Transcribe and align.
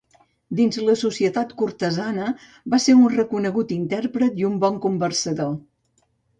Dins 0.59 0.77
la 0.87 0.95
societat 1.01 1.51
cortesana 1.59 2.31
va 2.75 2.81
ser 2.87 2.97
un 3.03 3.07
reconegut 3.19 3.77
intèrpret 3.79 4.43
i 4.43 4.51
un 4.53 4.59
bon 4.67 4.83
conversador. 4.89 5.57